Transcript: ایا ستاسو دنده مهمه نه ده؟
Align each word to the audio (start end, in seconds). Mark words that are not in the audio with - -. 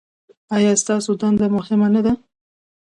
ایا 0.55 0.71
ستاسو 0.81 1.11
دنده 1.21 1.45
مهمه 1.57 1.87
نه 1.95 2.01
ده؟ 2.05 2.13